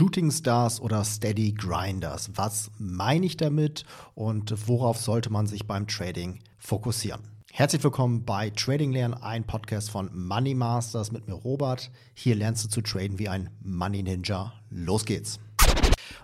[0.00, 2.30] Shooting Stars oder Steady Grinders.
[2.34, 3.84] Was meine ich damit
[4.14, 7.20] und worauf sollte man sich beim Trading fokussieren?
[7.52, 11.90] Herzlich willkommen bei Trading Lernen, ein Podcast von Money Masters mit mir Robert.
[12.14, 14.54] Hier lernst du zu traden wie ein Money Ninja.
[14.70, 15.38] Los geht's.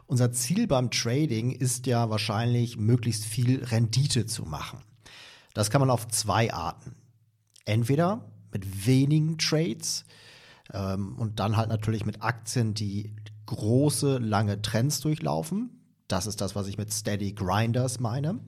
[0.07, 4.79] Unser Ziel beim Trading ist ja wahrscheinlich möglichst viel Rendite zu machen.
[5.53, 6.97] Das kann man auf zwei Arten.
[7.67, 10.07] Entweder mit wenigen Trades
[10.73, 13.13] ähm, und dann halt natürlich mit Aktien, die
[13.47, 15.81] große, lange Trends durchlaufen.
[16.09, 18.41] Das ist das, was ich mit Steady Grinders meine.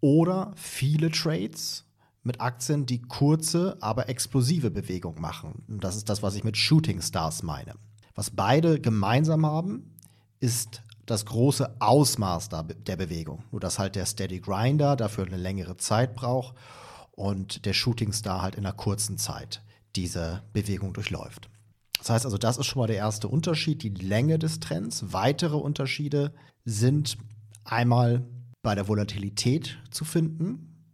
[0.00, 1.84] Oder viele Trades
[2.22, 5.64] mit Aktien, die kurze, aber explosive Bewegung machen.
[5.68, 7.74] Das ist das, was ich mit Shooting Stars meine.
[8.14, 9.96] Was beide gemeinsam haben,
[10.40, 13.44] ist das große Ausmaß der Bewegung.
[13.50, 16.54] Nur dass halt der Steady Grinder dafür eine längere Zeit braucht
[17.12, 19.62] und der Shooting Star halt in einer kurzen Zeit
[19.96, 21.50] diese Bewegung durchläuft.
[22.02, 25.12] Das heißt also, das ist schon mal der erste Unterschied, die Länge des Trends.
[25.12, 26.34] Weitere Unterschiede
[26.64, 27.16] sind
[27.62, 28.26] einmal
[28.60, 30.90] bei der Volatilität zu finden.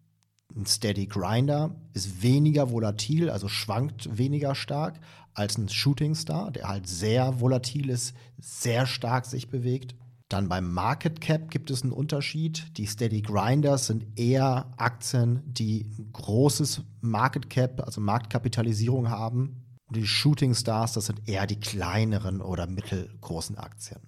[0.55, 5.01] Ein Steady Grinder ist weniger volatil, also schwankt weniger stark
[5.33, 9.95] als ein Shooting Star, der halt sehr volatil ist, sehr stark sich bewegt.
[10.29, 12.77] Dann beim Market Cap gibt es einen Unterschied.
[12.77, 19.65] Die Steady Grinders sind eher Aktien, die ein großes Market Cap, also Marktkapitalisierung haben.
[19.89, 24.01] Und die Shooting Stars, das sind eher die kleineren oder mittelgroßen Aktien.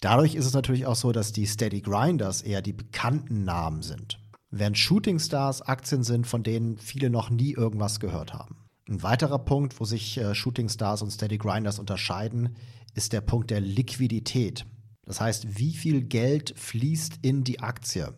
[0.00, 4.18] Dadurch ist es natürlich auch so, dass die Steady Grinders eher die bekannten Namen sind.
[4.50, 8.56] Während Shooting Stars Aktien sind, von denen viele noch nie irgendwas gehört haben.
[8.88, 12.56] Ein weiterer Punkt, wo sich äh, Shooting Stars und Steady Grinders unterscheiden,
[12.94, 14.66] ist der Punkt der Liquidität.
[15.06, 18.12] Das heißt, wie viel Geld fließt in die Aktie?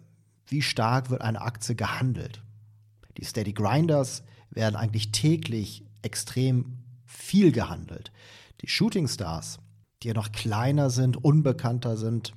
[0.46, 2.42] Wie stark wird eine Aktie gehandelt?
[3.16, 6.83] Die Steady Grinders werden eigentlich täglich extrem
[7.14, 8.12] viel gehandelt.
[8.60, 9.58] Die Shooting Stars,
[10.02, 12.34] die ja noch kleiner sind, unbekannter sind,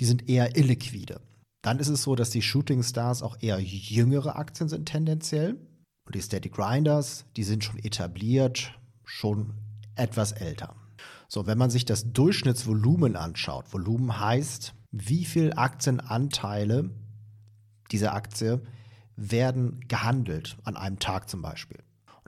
[0.00, 1.20] die sind eher illiquide.
[1.62, 5.56] Dann ist es so, dass die Shooting Stars auch eher jüngere Aktien sind tendenziell.
[6.04, 9.54] Und die Steady Grinders, die sind schon etabliert, schon
[9.96, 10.76] etwas älter.
[11.28, 16.90] So, wenn man sich das Durchschnittsvolumen anschaut, Volumen heißt, wie viel Aktienanteile
[17.90, 18.60] dieser Aktie
[19.16, 21.78] werden gehandelt an einem Tag zum Beispiel.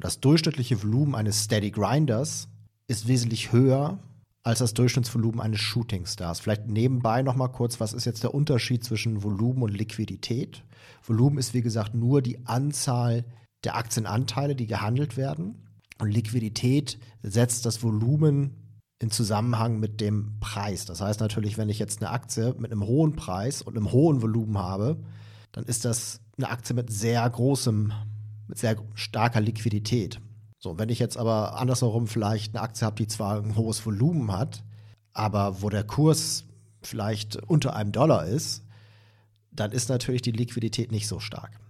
[0.01, 2.49] Das durchschnittliche Volumen eines Steady Grinders
[2.87, 3.99] ist wesentlich höher
[4.45, 6.41] als das Durchschnittsvolumen eines Shooting Stars.
[6.41, 10.65] Vielleicht nebenbei noch mal kurz, was ist jetzt der Unterschied zwischen Volumen und Liquidität?
[11.03, 13.25] Volumen ist wie gesagt nur die Anzahl
[13.65, 15.67] der Aktienanteile, die gehandelt werden.
[15.99, 18.69] Und Liquidität setzt das Volumen
[19.01, 20.85] in Zusammenhang mit dem Preis.
[20.85, 24.23] Das heißt natürlich, wenn ich jetzt eine Aktie mit einem hohen Preis und einem hohen
[24.23, 24.99] Volumen habe,
[25.53, 27.93] dann ist das eine Aktie mit sehr großem
[28.49, 30.21] mit sehr starker Liquidität.
[30.59, 34.33] So, wenn ich jetzt aber andersherum vielleicht eine Aktie habe, die zwar ein hohes Volumen
[34.33, 34.65] hat,
[35.13, 36.45] aber wo der Kurs
[36.83, 38.65] vielleicht unter einem Dollar ist,
[39.53, 41.61] dann ist natürlich die Liquidität nicht so stark.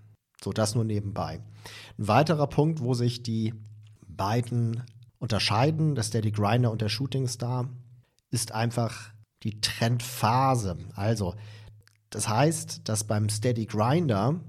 [0.43, 1.41] So, das nur nebenbei.
[1.99, 3.55] Ein weiterer Punkt, wo sich die
[4.07, 4.83] beiden
[5.19, 7.69] unterscheiden, der Steady Grinder und der Shooting Star,
[8.31, 9.11] ist einfach
[9.43, 10.77] die Trendphase.
[10.95, 11.35] Also,
[12.11, 14.41] das heißt, dass beim Steady Grinder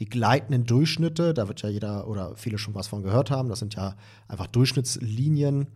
[0.00, 3.58] die gleitenden Durchschnitte, da wird ja jeder oder viele schon was von gehört haben, das
[3.58, 3.96] sind ja
[4.28, 5.68] einfach Durchschnittslinien.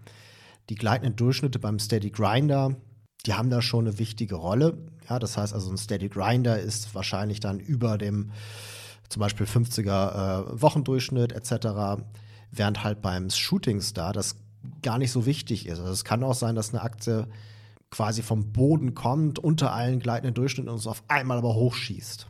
[0.71, 2.75] Die gleitenden Durchschnitte beim Steady Grinder,
[3.27, 4.79] die haben da schon eine wichtige Rolle.
[5.11, 8.31] Ja, das heißt also, ein Steady Grinder ist wahrscheinlich dann über dem
[9.11, 12.03] zum Beispiel 50er äh, Wochendurchschnitt etc.,
[12.51, 14.37] während halt beim Shooting Star das
[14.81, 15.81] gar nicht so wichtig ist.
[15.81, 17.29] Also es kann auch sein, dass eine Aktie
[17.91, 22.29] quasi vom Boden kommt, unter allen gleitenden Durchschnitten und es auf einmal aber hochschießt.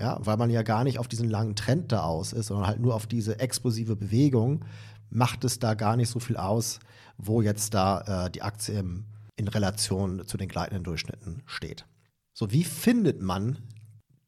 [0.00, 2.80] Ja, weil man ja gar nicht auf diesen langen Trend da aus ist, sondern halt
[2.80, 4.64] nur auf diese explosive Bewegung,
[5.10, 6.78] macht es da gar nicht so viel aus,
[7.16, 9.06] wo jetzt da äh, die Aktie im,
[9.36, 11.86] in Relation zu den gleitenden Durchschnitten steht.
[12.32, 13.58] So, wie findet man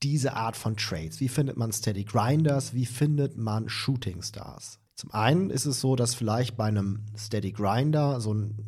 [0.03, 1.21] diese Art von Trades?
[1.21, 2.75] Wie findet man Steady Grinders?
[2.75, 4.81] Wie findet man Shooting Stars?
[4.97, 8.67] Zum einen ist es so, dass vielleicht bei einem Steady Grinder so ein,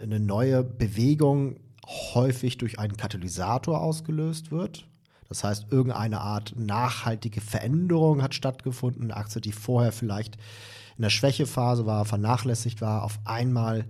[0.00, 1.56] eine neue Bewegung
[1.86, 4.86] häufig durch einen Katalysator ausgelöst wird.
[5.28, 9.04] Das heißt, irgendeine Art nachhaltige Veränderung hat stattgefunden.
[9.04, 10.36] Eine Aktie, die vorher vielleicht
[10.96, 13.84] in der Schwächephase war, vernachlässigt war, auf einmal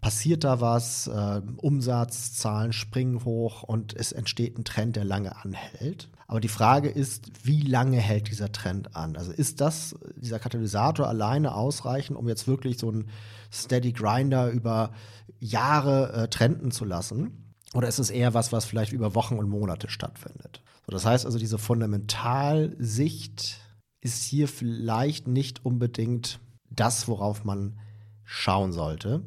[0.00, 6.08] passiert da was, äh, Umsatzzahlen springen hoch und es entsteht ein Trend, der lange anhält.
[6.28, 9.16] Aber die Frage ist, wie lange hält dieser Trend an?
[9.16, 13.08] Also ist das, dieser Katalysator alleine ausreichend, um jetzt wirklich so einen
[13.50, 14.92] Steady Grinder über
[15.40, 17.47] Jahre äh, trenden zu lassen?
[17.74, 20.62] Oder ist es eher was, was vielleicht über Wochen und Monate stattfindet?
[20.86, 23.60] So, das heißt also, diese Fundamentalsicht
[24.00, 27.78] ist hier vielleicht nicht unbedingt das, worauf man
[28.24, 29.22] schauen sollte.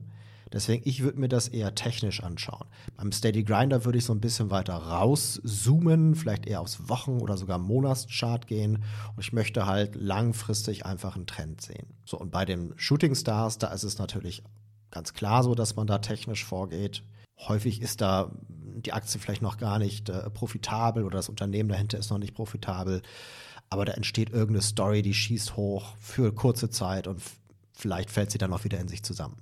[0.53, 2.67] Deswegen, ich würde mir das eher technisch anschauen.
[2.97, 7.37] Beim Steady Grinder würde ich so ein bisschen weiter rauszoomen, vielleicht eher aufs Wochen- oder
[7.37, 8.83] sogar Monatschart gehen.
[9.15, 11.87] Und ich möchte halt langfristig einfach einen Trend sehen.
[12.05, 14.43] So, und bei den Shooting Stars, da ist es natürlich
[14.89, 17.03] ganz klar so, dass man da technisch vorgeht.
[17.47, 21.97] Häufig ist da die Aktie vielleicht noch gar nicht äh, profitabel oder das Unternehmen dahinter
[21.97, 23.01] ist noch nicht profitabel.
[23.69, 27.21] Aber da entsteht irgendeine Story, die schießt hoch für kurze Zeit und
[27.73, 29.37] vielleicht fällt sie dann auch wieder in sich zusammen.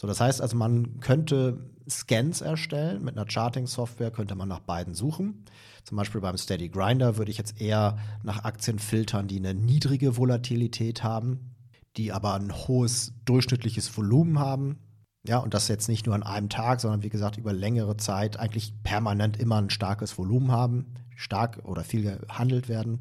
[0.00, 1.58] So, das heißt also, man könnte
[1.88, 3.02] Scans erstellen.
[3.02, 5.44] Mit einer Charting-Software könnte man nach beiden suchen.
[5.84, 10.16] Zum Beispiel beim Steady Grinder würde ich jetzt eher nach Aktien filtern, die eine niedrige
[10.16, 11.54] Volatilität haben,
[11.96, 14.78] die aber ein hohes durchschnittliches Volumen haben.
[15.26, 18.38] Ja, und das jetzt nicht nur an einem Tag, sondern wie gesagt über längere Zeit
[18.38, 20.86] eigentlich permanent immer ein starkes Volumen haben,
[21.16, 23.00] stark oder viel gehandelt werden.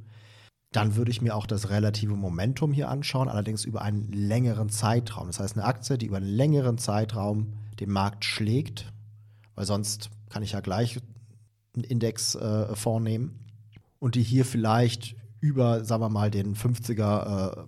[0.74, 5.28] Dann würde ich mir auch das relative Momentum hier anschauen, allerdings über einen längeren Zeitraum.
[5.28, 8.92] Das heißt, eine Aktie, die über einen längeren Zeitraum den Markt schlägt,
[9.56, 11.00] weil sonst kann ich ja gleich
[11.76, 13.40] einen Index äh, vornehmen
[14.00, 17.64] und die hier vielleicht über, sagen wir mal, den 50er äh,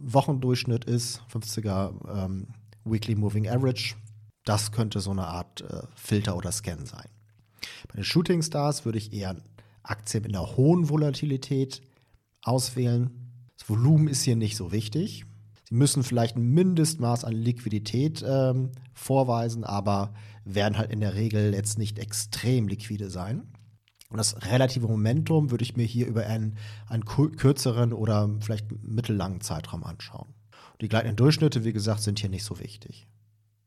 [0.00, 2.48] Wochendurchschnitt ist, 50er ähm,
[2.84, 3.96] Weekly Moving Average.
[4.44, 7.08] Das könnte so eine Art äh, Filter oder Scan sein.
[7.88, 9.36] Bei den Shooting Stars würde ich eher
[9.82, 11.82] Aktien mit einer hohen Volatilität
[12.42, 13.10] auswählen.
[13.58, 15.24] Das Volumen ist hier nicht so wichtig.
[15.68, 20.12] Sie müssen vielleicht ein Mindestmaß an Liquidität ähm, vorweisen, aber
[20.44, 23.44] werden halt in der Regel jetzt nicht extrem liquide sein.
[24.10, 29.40] Und das relative Momentum würde ich mir hier über einen, einen kürzeren oder vielleicht mittellangen
[29.40, 30.34] Zeitraum anschauen.
[30.80, 33.06] Die gleitenden Durchschnitte, wie gesagt, sind hier nicht so wichtig.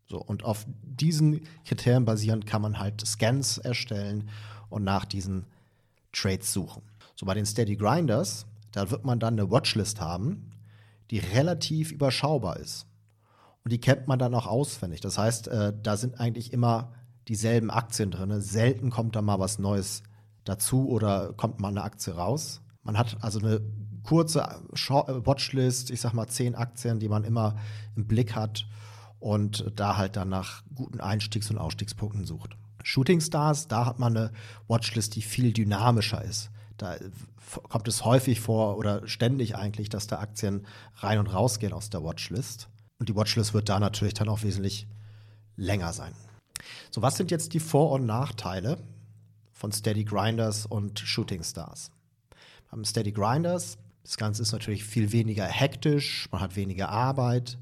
[0.10, 4.30] So, und auf diesen Kriterien basierend kann man halt Scans erstellen
[4.70, 5.46] und nach diesen
[6.14, 6.84] Trades suchen.
[7.16, 8.46] So bei den Steady Grinders
[8.78, 10.52] da wird man dann eine Watchlist haben,
[11.10, 12.86] die relativ überschaubar ist.
[13.64, 15.02] Und die kennt man dann auch auswendig.
[15.02, 16.94] Das heißt, äh, da sind eigentlich immer
[17.28, 18.40] dieselben Aktien drin.
[18.40, 20.04] Selten kommt da mal was Neues
[20.44, 22.62] dazu oder kommt mal eine Aktie raus.
[22.84, 23.62] Man hat also eine
[24.08, 27.56] kurze äh, Watchlist, ich sag mal zehn Aktien, die man immer
[27.96, 28.66] im Blick hat
[29.20, 32.56] und da halt dann nach guten Einstiegs- und Ausstiegspunkten sucht.
[32.84, 34.32] Shooting Stars, da hat man eine
[34.68, 36.52] Watchlist, die viel dynamischer ist.
[36.78, 36.96] Da
[37.70, 40.66] kommt es häufig vor oder ständig eigentlich, dass da Aktien
[40.96, 42.70] rein und raus gehen aus der Watchlist.
[43.00, 44.88] Und die Watchlist wird da natürlich dann auch wesentlich
[45.58, 46.14] länger sein.
[46.92, 48.78] So, was sind jetzt die Vor- und Nachteile
[49.52, 51.92] von Steady Grinders und Shooting Stars?
[52.72, 53.78] Beim Steady Grinders,
[54.08, 57.60] das Ganze ist natürlich viel weniger hektisch, man hat weniger Arbeit,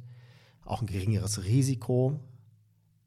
[0.63, 2.19] auch ein geringeres Risiko,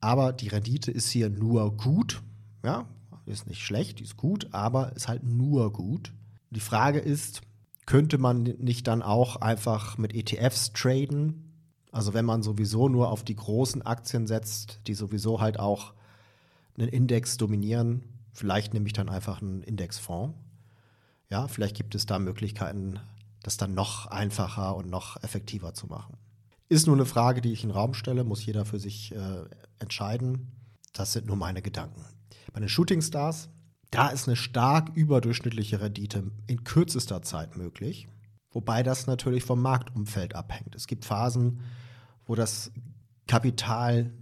[0.00, 2.20] aber die Rendite ist hier nur gut,
[2.64, 2.88] ja,
[3.26, 6.12] ist nicht schlecht, ist gut, aber ist halt nur gut.
[6.50, 7.42] Die Frage ist,
[7.86, 11.52] könnte man nicht dann auch einfach mit ETFs traden?
[11.92, 15.94] Also wenn man sowieso nur auf die großen Aktien setzt, die sowieso halt auch
[16.76, 18.02] einen Index dominieren,
[18.32, 20.36] vielleicht nehme ich dann einfach einen Indexfonds.
[21.30, 22.98] Ja, vielleicht gibt es da Möglichkeiten,
[23.48, 26.18] das dann noch einfacher und noch effektiver zu machen.
[26.68, 29.44] Ist nur eine Frage, die ich in den Raum stelle, muss jeder für sich äh,
[29.78, 30.52] entscheiden.
[30.92, 32.04] Das sind nur meine Gedanken.
[32.52, 33.48] Bei den Shooting Stars,
[33.90, 38.06] da ist eine stark überdurchschnittliche Rendite in kürzester Zeit möglich,
[38.50, 40.74] wobei das natürlich vom Marktumfeld abhängt.
[40.74, 41.60] Es gibt Phasen,
[42.26, 42.70] wo das
[43.26, 44.12] Kapital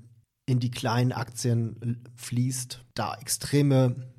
[0.47, 4.13] in die kleinen Aktien fließt, da extreme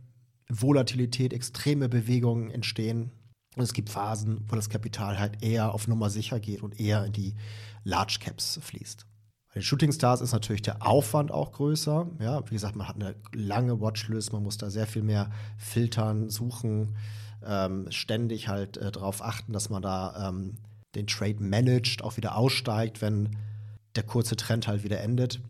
[0.50, 3.12] Volatilität, extreme Bewegungen entstehen.
[3.58, 7.04] Und es gibt Phasen, wo das Kapital halt eher auf Nummer sicher geht und eher
[7.06, 7.34] in die
[7.84, 9.08] Large Caps fließt.
[9.48, 12.06] Bei den Shooting Stars ist natürlich der Aufwand auch größer.
[12.20, 16.30] Ja, wie gesagt, man hat eine lange Watchlist, man muss da sehr viel mehr filtern,
[16.30, 16.98] suchen,
[17.44, 20.58] ähm, ständig halt äh, darauf achten, dass man da ähm,
[20.94, 23.38] den Trade managt, auch wieder aussteigt, wenn
[23.96, 25.42] der kurze Trend halt wieder endet.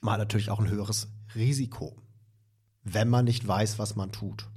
[0.00, 1.06] Man hat natürlich auch ein höheres
[1.36, 1.94] Risiko,
[2.82, 4.48] wenn man nicht weiß, was man tut.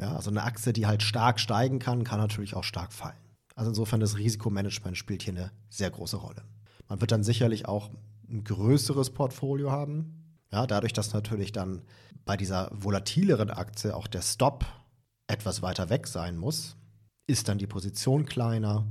[0.00, 3.18] Ja, also eine Aktie, die halt stark steigen kann, kann natürlich auch stark fallen.
[3.54, 6.42] Also insofern das Risikomanagement spielt hier eine sehr große Rolle.
[6.88, 7.90] Man wird dann sicherlich auch
[8.28, 10.38] ein größeres Portfolio haben.
[10.50, 11.82] Ja, dadurch, dass natürlich dann
[12.24, 14.64] bei dieser volatileren Aktie auch der Stop
[15.26, 16.76] etwas weiter weg sein muss,
[17.26, 18.86] ist dann die Position kleiner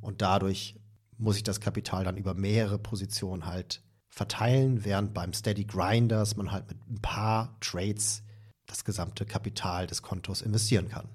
[0.00, 0.80] und dadurch
[1.18, 6.50] muss ich das Kapital dann über mehrere Positionen halt verteilen, während beim Steady Grinders man
[6.50, 8.22] halt mit ein paar Trades
[8.66, 11.08] das gesamte Kapital des Kontos investieren kann.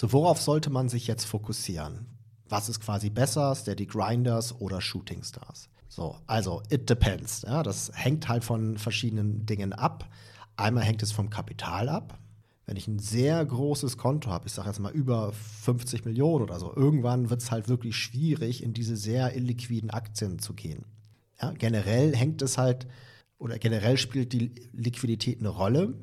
[0.00, 2.06] So, worauf sollte man sich jetzt fokussieren?
[2.48, 5.68] Was ist quasi besser, Steady Grinders oder Shooting Stars?
[5.88, 7.42] So, also it depends.
[7.42, 10.08] Ja, das hängt halt von verschiedenen Dingen ab.
[10.56, 12.18] Einmal hängt es vom Kapital ab.
[12.66, 16.58] Wenn ich ein sehr großes Konto habe, ich sage jetzt mal über 50 Millionen oder
[16.60, 20.84] so, irgendwann wird es halt wirklich schwierig, in diese sehr illiquiden Aktien zu gehen.
[21.40, 22.86] Ja, generell hängt es halt
[23.38, 25.94] oder generell spielt die Liquidität eine Rolle,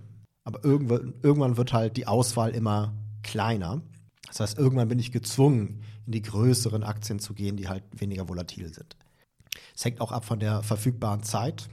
[0.46, 3.82] aber irgendwann, irgendwann wird halt die Auswahl immer kleiner.
[4.28, 8.30] Das heißt, irgendwann bin ich gezwungen, in die größeren Aktien zu gehen, die halt weniger
[8.30, 8.96] volatil sind.
[9.76, 11.68] Es hängt auch ab von der verfügbaren Zeit.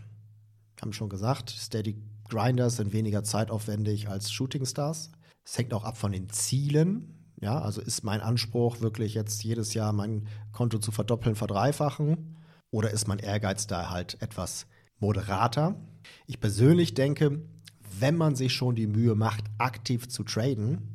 [0.80, 5.12] Haben schon gesagt, Steady Grinders sind weniger zeitaufwendig als Shooting Stars.
[5.44, 7.34] Es hängt auch ab von den Zielen.
[7.40, 12.38] Ja, also ist mein Anspruch wirklich jetzt jedes Jahr mein Konto zu verdoppeln, verdreifachen?
[12.70, 14.66] Oder ist mein Ehrgeiz da halt etwas
[14.98, 15.76] moderater?
[16.26, 17.42] Ich persönlich denke,
[18.02, 20.88] wenn man sich schon die Mühe macht, aktiv zu traden,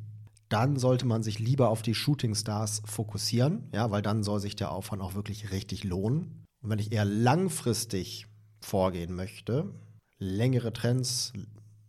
[0.49, 4.55] dann sollte man sich lieber auf die Shooting Stars fokussieren, ja, weil dann soll sich
[4.55, 6.45] der Aufwand auch wirklich richtig lohnen.
[6.61, 8.27] Und wenn ich eher langfristig
[8.61, 9.73] vorgehen möchte,
[10.19, 11.33] längere Trends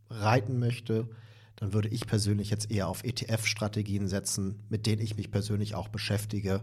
[0.08, 1.08] reiten möchte,
[1.56, 5.88] dann würde ich persönlich jetzt eher auf ETF-Strategien setzen, mit denen ich mich persönlich auch
[5.88, 6.62] beschäftige.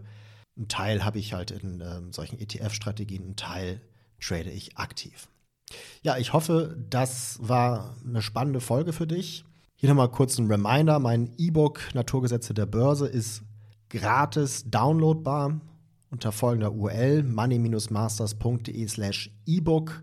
[0.56, 3.82] Ein Teil habe ich halt in äh, solchen ETF-Strategien, ein Teil
[4.18, 5.28] trade ich aktiv.
[6.02, 9.44] Ja, ich hoffe, das war eine spannende Folge für dich.
[9.74, 13.42] Hier nochmal kurz ein Reminder: Mein E-Book Naturgesetze der Börse ist
[13.88, 15.60] gratis downloadbar
[16.10, 20.02] unter folgender URL money-masters.de/slash ebook.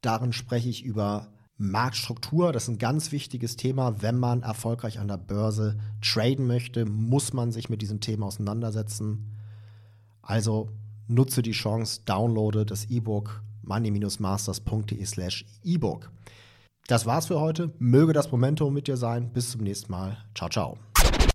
[0.00, 1.28] Darin spreche ich über
[1.58, 2.52] Marktstruktur.
[2.52, 4.02] Das ist ein ganz wichtiges Thema.
[4.02, 9.36] Wenn man erfolgreich an der Börse traden möchte, muss man sich mit diesem Thema auseinandersetzen.
[10.22, 10.70] Also
[11.06, 16.10] nutze die Chance, downloade das E-Book money-masters.de slash ebook.
[16.88, 17.72] Das war's für heute.
[17.78, 19.32] Möge das Momentum mit dir sein.
[19.32, 20.18] Bis zum nächsten Mal.
[20.34, 20.78] Ciao, ciao.